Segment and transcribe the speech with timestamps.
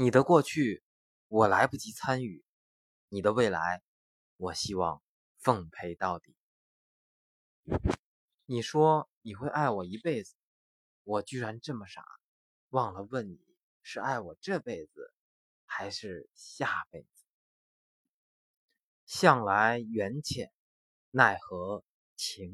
[0.00, 0.82] 你的过去
[1.28, 2.42] 我来不及参与
[3.10, 3.82] 你的未来
[4.38, 5.02] 我希望
[5.36, 6.34] 奉陪到底。
[8.46, 10.34] 你说你会爱我一辈子
[11.02, 12.02] 我居然这么傻
[12.70, 13.44] 忘了问你
[13.82, 15.12] 是爱我这辈子
[15.66, 17.08] 还是下辈子。
[19.04, 20.50] 向来缘浅
[21.10, 21.84] 奈何
[22.16, 22.48] 情